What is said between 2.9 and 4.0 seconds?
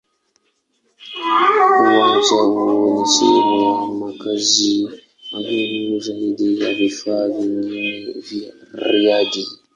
ni sehemu ya